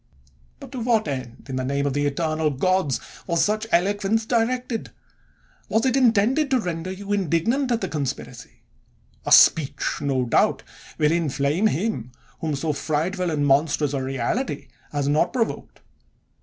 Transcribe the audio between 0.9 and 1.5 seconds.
end,